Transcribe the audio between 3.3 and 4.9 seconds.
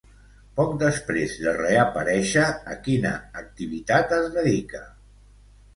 activitat es dedica?